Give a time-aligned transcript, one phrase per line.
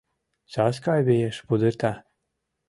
[0.53, 1.93] Саскай виеш пудырта...